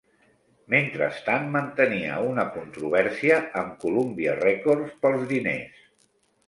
[0.73, 5.89] Mentrestant, mantenia una controvèrsia amb Columbia Records pels diners.